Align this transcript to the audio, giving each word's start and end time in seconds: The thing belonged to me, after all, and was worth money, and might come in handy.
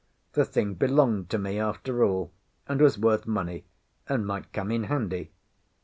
The 0.33 0.45
thing 0.45 0.73
belonged 0.73 1.29
to 1.29 1.37
me, 1.37 1.59
after 1.59 2.03
all, 2.03 2.31
and 2.67 2.81
was 2.81 2.97
worth 2.97 3.27
money, 3.27 3.65
and 4.09 4.25
might 4.25 4.51
come 4.51 4.71
in 4.71 4.85
handy. 4.85 5.29